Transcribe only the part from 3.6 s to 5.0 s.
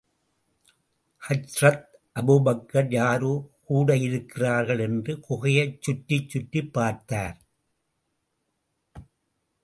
கூட இருக்கிறார்கள்